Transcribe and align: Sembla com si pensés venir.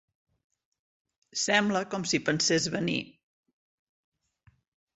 Sembla 1.41 1.83
com 1.93 2.09
si 2.13 2.21
pensés 2.31 2.67
venir. 2.79 2.99